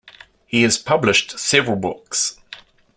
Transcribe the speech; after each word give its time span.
He 0.47 0.63
has 0.63 0.79
published 0.79 1.37
several 1.37 1.75
books. 1.77 2.39